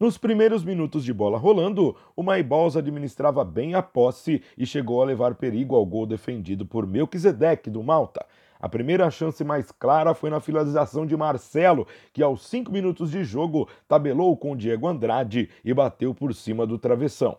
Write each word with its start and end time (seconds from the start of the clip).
Nos 0.00 0.16
primeiros 0.16 0.64
minutos 0.64 1.04
de 1.04 1.12
bola 1.12 1.36
rolando, 1.36 1.94
o 2.16 2.22
Maibols 2.22 2.74
administrava 2.74 3.44
bem 3.44 3.74
a 3.74 3.82
posse 3.82 4.42
e 4.56 4.64
chegou 4.64 5.02
a 5.02 5.04
levar 5.04 5.34
perigo 5.34 5.76
ao 5.76 5.84
gol 5.84 6.06
defendido 6.06 6.64
por 6.64 6.86
Melquisedeque 6.86 7.68
do 7.68 7.82
Malta. 7.82 8.24
A 8.58 8.66
primeira 8.66 9.10
chance 9.10 9.44
mais 9.44 9.70
clara 9.70 10.14
foi 10.14 10.30
na 10.30 10.40
finalização 10.40 11.04
de 11.04 11.14
Marcelo, 11.14 11.86
que 12.14 12.22
aos 12.22 12.46
5 12.46 12.72
minutos 12.72 13.10
de 13.10 13.22
jogo 13.24 13.68
tabelou 13.86 14.34
com 14.38 14.56
Diego 14.56 14.88
Andrade 14.88 15.50
e 15.62 15.74
bateu 15.74 16.14
por 16.14 16.34
cima 16.34 16.66
do 16.66 16.78
travessão. 16.78 17.36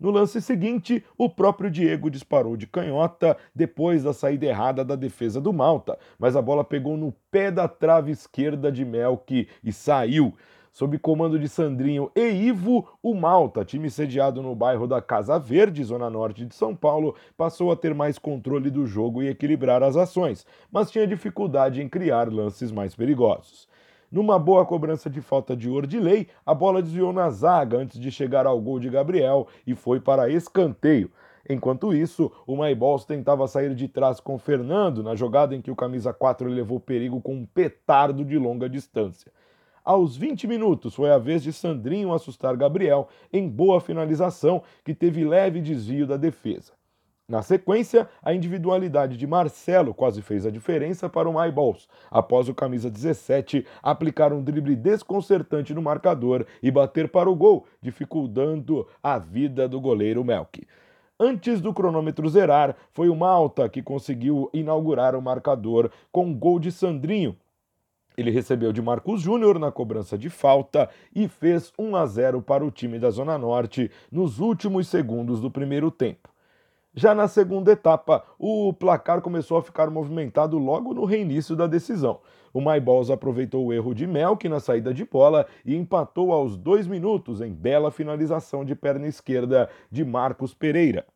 No 0.00 0.10
lance 0.10 0.42
seguinte, 0.42 1.04
o 1.16 1.28
próprio 1.28 1.70
Diego 1.70 2.10
disparou 2.10 2.56
de 2.56 2.66
canhota 2.66 3.36
depois 3.54 4.02
da 4.02 4.12
saída 4.12 4.46
errada 4.46 4.84
da 4.84 4.96
defesa 4.96 5.40
do 5.40 5.52
Malta, 5.52 5.96
mas 6.18 6.34
a 6.34 6.42
bola 6.42 6.64
pegou 6.64 6.96
no 6.96 7.14
pé 7.30 7.52
da 7.52 7.68
trave 7.68 8.10
esquerda 8.10 8.72
de 8.72 8.84
Melk 8.84 9.46
e 9.62 9.72
saiu. 9.72 10.34
Sob 10.72 10.96
comando 10.98 11.36
de 11.36 11.48
Sandrinho 11.48 12.12
e 12.14 12.20
Ivo, 12.20 12.88
o 13.02 13.12
Malta, 13.12 13.64
time 13.64 13.90
sediado 13.90 14.40
no 14.40 14.54
bairro 14.54 14.86
da 14.86 15.02
Casa 15.02 15.36
Verde, 15.36 15.82
zona 15.82 16.08
norte 16.08 16.46
de 16.46 16.54
São 16.54 16.76
Paulo, 16.76 17.16
passou 17.36 17.72
a 17.72 17.76
ter 17.76 17.92
mais 17.92 18.18
controle 18.18 18.70
do 18.70 18.86
jogo 18.86 19.20
e 19.20 19.28
equilibrar 19.28 19.82
as 19.82 19.96
ações, 19.96 20.46
mas 20.70 20.88
tinha 20.90 21.08
dificuldade 21.08 21.82
em 21.82 21.88
criar 21.88 22.32
lances 22.32 22.70
mais 22.70 22.94
perigosos. 22.94 23.68
Numa 24.12 24.38
boa 24.38 24.64
cobrança 24.64 25.10
de 25.10 25.20
falta 25.20 25.56
de 25.56 25.68
Ordilei, 25.68 26.28
a 26.46 26.54
bola 26.54 26.80
desviou 26.80 27.12
na 27.12 27.30
zaga 27.30 27.76
antes 27.76 27.98
de 27.98 28.10
chegar 28.10 28.46
ao 28.46 28.60
gol 28.60 28.78
de 28.78 28.88
Gabriel 28.88 29.48
e 29.66 29.74
foi 29.74 30.00
para 30.00 30.30
escanteio. 30.30 31.10
Enquanto 31.48 31.92
isso, 31.92 32.30
o 32.46 32.56
Maibols 32.56 33.04
tentava 33.04 33.48
sair 33.48 33.74
de 33.74 33.88
trás 33.88 34.20
com 34.20 34.38
Fernando 34.38 35.02
na 35.02 35.16
jogada 35.16 35.54
em 35.54 35.60
que 35.60 35.70
o 35.70 35.76
camisa 35.76 36.12
4 36.12 36.48
levou 36.48 36.78
perigo 36.78 37.20
com 37.20 37.34
um 37.34 37.46
petardo 37.46 38.24
de 38.24 38.38
longa 38.38 38.68
distância. 38.68 39.32
Aos 39.84 40.14
20 40.16 40.46
minutos, 40.46 40.94
foi 40.94 41.10
a 41.10 41.16
vez 41.16 41.42
de 41.42 41.52
Sandrinho 41.52 42.12
assustar 42.12 42.54
Gabriel 42.56 43.08
em 43.32 43.48
boa 43.48 43.80
finalização, 43.80 44.62
que 44.84 44.94
teve 44.94 45.24
leve 45.24 45.60
desvio 45.60 46.06
da 46.06 46.18
defesa. 46.18 46.72
Na 47.26 47.42
sequência, 47.42 48.08
a 48.22 48.34
individualidade 48.34 49.16
de 49.16 49.26
Marcelo 49.26 49.94
quase 49.94 50.20
fez 50.20 50.44
a 50.44 50.50
diferença 50.50 51.08
para 51.08 51.28
o 51.28 51.32
Myballs, 51.32 51.88
após 52.10 52.48
o 52.48 52.54
camisa 52.54 52.90
17 52.90 53.64
aplicar 53.82 54.32
um 54.32 54.42
drible 54.42 54.74
desconcertante 54.74 55.72
no 55.72 55.80
marcador 55.80 56.44
e 56.62 56.70
bater 56.70 57.08
para 57.08 57.30
o 57.30 57.36
gol, 57.36 57.66
dificultando 57.80 58.86
a 59.02 59.16
vida 59.16 59.68
do 59.68 59.80
goleiro 59.80 60.24
Melk. 60.24 60.66
Antes 61.18 61.60
do 61.60 61.72
cronômetro 61.72 62.28
zerar, 62.28 62.74
foi 62.92 63.08
o 63.08 63.14
Malta 63.14 63.68
que 63.68 63.80
conseguiu 63.80 64.50
inaugurar 64.52 65.14
o 65.14 65.22
marcador 65.22 65.90
com 66.10 66.26
um 66.26 66.34
gol 66.34 66.58
de 66.58 66.72
Sandrinho, 66.72 67.36
ele 68.20 68.30
recebeu 68.30 68.72
de 68.72 68.82
Marcos 68.82 69.22
Júnior 69.22 69.58
na 69.58 69.72
cobrança 69.72 70.16
de 70.16 70.28
falta 70.28 70.88
e 71.14 71.26
fez 71.28 71.72
1 71.78 71.96
a 71.96 72.06
0 72.06 72.42
para 72.42 72.64
o 72.64 72.70
time 72.70 72.98
da 72.98 73.10
Zona 73.10 73.38
Norte 73.38 73.90
nos 74.10 74.38
últimos 74.40 74.88
segundos 74.88 75.40
do 75.40 75.50
primeiro 75.50 75.90
tempo. 75.90 76.28
Já 76.92 77.14
na 77.14 77.28
segunda 77.28 77.70
etapa, 77.70 78.24
o 78.38 78.72
placar 78.72 79.20
começou 79.20 79.56
a 79.56 79.62
ficar 79.62 79.88
movimentado 79.90 80.58
logo 80.58 80.92
no 80.92 81.04
reinício 81.04 81.54
da 81.54 81.68
decisão. 81.68 82.18
O 82.52 82.60
Maibols 82.60 83.10
aproveitou 83.10 83.64
o 83.64 83.72
erro 83.72 83.94
de 83.94 84.08
Melk 84.08 84.48
na 84.48 84.58
saída 84.58 84.92
de 84.92 85.04
bola 85.04 85.46
e 85.64 85.76
empatou 85.76 86.32
aos 86.32 86.56
dois 86.56 86.88
minutos 86.88 87.40
em 87.40 87.52
bela 87.52 87.92
finalização 87.92 88.64
de 88.64 88.74
perna 88.74 89.06
esquerda 89.06 89.70
de 89.88 90.04
Marcos 90.04 90.52
Pereira. 90.52 91.06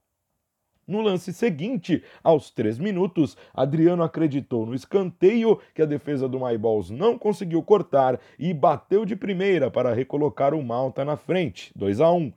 No 0.87 1.01
lance 1.01 1.33
seguinte, 1.33 2.03
aos 2.23 2.51
três 2.51 2.79
minutos, 2.79 3.37
Adriano 3.55 4.03
acreditou 4.03 4.67
no 4.67 4.75
escanteio 4.75 5.59
que 5.75 5.81
a 5.81 5.87
defesa 5.87 6.29
do 6.29 6.39
Maibols 6.39 6.91
não 6.91 7.17
conseguiu 7.17 7.63
cortar 7.63 8.21
e 8.39 8.53
bateu 8.53 9.07
de 9.07 9.17
primeira 9.17 9.71
para 9.71 9.95
recolocar 9.95 10.53
o 10.53 10.63
Malta 10.63 11.03
na 11.03 11.17
frente, 11.17 11.73
2 11.75 12.01
a 12.03 12.13
1. 12.13 12.33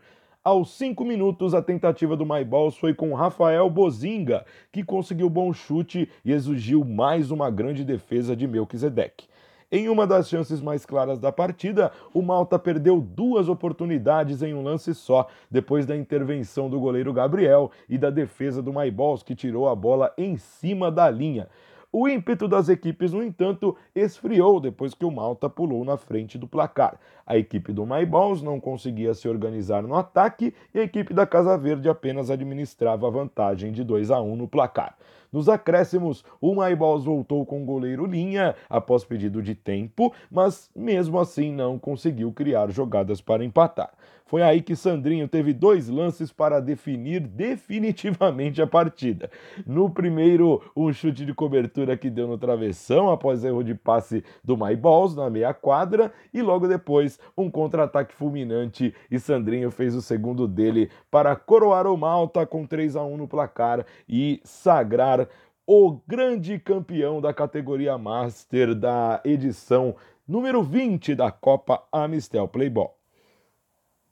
Aos 0.48 0.78
cinco 0.78 1.04
minutos, 1.04 1.54
a 1.54 1.62
tentativa 1.62 2.16
do 2.16 2.26
Maibols 2.26 2.78
foi 2.78 2.94
com 2.94 3.14
Rafael 3.14 3.70
Bozinga, 3.70 4.46
que 4.72 4.82
conseguiu 4.82 5.30
bom 5.30 5.52
chute 5.52 6.10
e 6.24 6.32
exigiu 6.32 6.86
mais 6.86 7.32
uma 7.32 7.52
grande 7.52 7.84
defesa 7.84 8.34
de 8.34 8.48
Melquisedeque. 8.48 9.28
Em 9.70 9.90
uma 9.90 10.08
das 10.08 10.30
chances 10.30 10.62
mais 10.62 10.86
claras 10.86 11.20
da 11.20 11.30
partida, 11.30 11.92
o 12.14 12.22
Malta 12.22 12.58
perdeu 12.58 13.02
duas 13.02 13.50
oportunidades 13.50 14.42
em 14.42 14.54
um 14.54 14.64
lance 14.64 14.96
só, 14.96 15.28
depois 15.52 15.86
da 15.86 15.94
intervenção 15.94 16.70
do 16.70 16.80
goleiro 16.80 17.12
Gabriel 17.12 17.70
e 17.90 17.98
da 17.98 18.10
defesa 18.10 18.62
do 18.62 18.72
Maibols, 18.72 19.24
que 19.24 19.36
tirou 19.36 19.68
a 19.68 19.76
bola 19.76 20.14
em 20.18 20.38
cima 20.38 20.90
da 20.90 21.10
linha. 21.10 21.50
O 21.92 22.08
ímpeto 22.08 22.48
das 22.48 22.70
equipes, 22.70 23.12
no 23.12 23.22
entanto, 23.22 23.76
esfriou 23.94 24.62
depois 24.62 24.94
que 24.94 25.04
o 25.04 25.12
Malta 25.12 25.50
pulou 25.50 25.84
na 25.84 25.98
frente 25.98 26.38
do 26.38 26.48
placar. 26.48 26.98
A 27.26 27.38
equipe 27.38 27.74
do 27.74 27.86
Maiballs 27.86 28.42
não 28.42 28.62
conseguia 28.62 29.14
se 29.14 29.28
organizar 29.28 29.84
no 29.84 29.96
ataque 29.96 30.54
e 30.74 30.80
a 30.80 30.84
equipe 30.84 31.14
da 31.14 31.26
Casa 31.26 31.58
Verde 31.58 31.90
apenas 31.90 32.30
administrava 32.30 33.08
a 33.08 33.12
vantagem 33.12 33.74
de 33.74 33.84
2 33.84 34.12
a 34.12 34.22
1 34.22 34.36
no 34.38 34.48
placar. 34.48 34.98
Nos 35.32 35.50
acréscimos, 35.50 36.24
o 36.40 36.56
Maiballs 36.56 37.04
voltou 37.04 37.46
com 37.46 37.62
o 37.62 37.66
goleiro 37.66 38.06
Linha 38.06 38.56
após 38.70 39.04
pedido 39.04 39.42
de 39.42 39.56
tempo, 39.56 40.14
mas 40.32 40.70
mesmo 40.76 41.20
assim 41.20 41.52
não 41.52 41.78
conseguiu 41.78 42.32
criar 42.32 42.70
jogadas 42.72 43.22
para 43.22 43.44
empatar. 43.44 43.92
Foi 44.28 44.42
aí 44.42 44.62
que 44.62 44.76
Sandrinho 44.76 45.26
teve 45.26 45.54
dois 45.54 45.88
lances 45.88 46.34
para 46.34 46.60
definir 46.60 47.22
definitivamente 47.22 48.62
a 48.62 48.68
partida. 48.68 49.32
No 49.66 49.90
primeiro, 49.90 50.62
um 50.76 50.92
chute 50.92 51.26
de 51.26 51.34
cobertura 51.34 51.96
que 51.96 52.10
deu 52.10 52.28
no 52.28 52.38
travessão 52.38 53.10
após 53.10 53.46
erro 53.46 53.64
de 53.64 53.74
passe 53.74 54.24
do 54.44 54.58
Maiballs 54.58 55.16
na 55.16 55.30
meia 55.30 55.54
quadra 55.54 56.12
e 56.34 56.42
logo 56.42 56.68
depois 56.68 57.18
um 57.38 57.50
contra-ataque 57.50 58.14
fulminante 58.14 58.94
e 59.10 59.18
Sandrinho 59.18 59.72
fez 59.72 59.96
o 59.96 60.02
segundo 60.02 60.46
dele 60.46 60.90
para 61.10 61.34
coroar 61.34 61.88
o 61.88 61.98
Malta 61.98 62.46
com 62.46 62.66
3 62.66 62.98
a 62.98 63.04
1 63.04 63.18
no 63.18 63.28
placar 63.30 63.86
e 64.10 64.42
sagrar 64.44 65.27
o 65.70 66.00
grande 66.08 66.58
campeão 66.58 67.20
da 67.20 67.34
categoria 67.34 67.98
Master 67.98 68.74
da 68.74 69.20
edição 69.26 69.98
número 70.26 70.64
20 70.64 71.14
da 71.14 71.30
Copa 71.30 71.84
Amistel 71.92 72.48
Playball. 72.48 72.98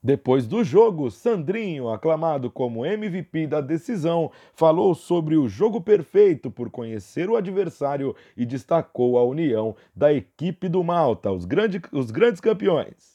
Depois 0.03 0.45
do 0.45 0.65
jogo, 0.65 1.09
Sandrinho, 1.09 1.87
aclamado 1.87 2.51
como 2.51 2.85
MVP 2.85 3.47
da 3.47 3.61
decisão, 3.61 4.29
falou 4.53 4.93
sobre 4.93 5.37
o 5.37 5.47
jogo 5.47 5.79
perfeito 5.79 6.51
por 6.51 6.69
conhecer 6.69 7.29
o 7.29 7.37
adversário 7.37 8.13
e 8.35 8.45
destacou 8.45 9.17
a 9.17 9.23
união 9.23 9.77
da 9.95 10.13
equipe 10.13 10.67
do 10.67 10.83
Malta, 10.83 11.31
os, 11.31 11.45
grande, 11.45 11.81
os 11.93 12.11
grandes 12.11 12.41
campeões. 12.41 13.14